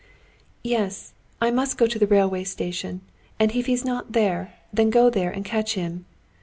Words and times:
"Yes, 0.63 1.13
I 1.39 1.51
must 1.51 1.77
go 1.77 1.85
to 1.85 1.99
the 1.99 2.07
railway 2.07 2.43
station, 2.43 3.01
and 3.39 3.51
if 3.51 3.67
he's 3.67 3.85
not 3.85 4.13
there, 4.13 4.55
then 4.73 4.89
go 4.89 5.11
there 5.11 5.29
and 5.29 5.45
catch 5.45 5.75
him." 5.75 6.07